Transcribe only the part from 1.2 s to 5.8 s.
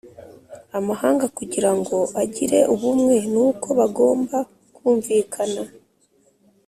kugira ngo agire ubumwe nuko bagomba kumvikana